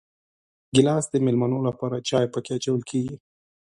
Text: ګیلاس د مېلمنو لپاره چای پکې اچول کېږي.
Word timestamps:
ګیلاس 0.75 1.05
د 1.11 1.15
مېلمنو 1.25 1.59
لپاره 1.67 2.03
چای 2.09 2.25
پکې 2.33 2.51
اچول 2.55 2.81
کېږي. 2.89 3.15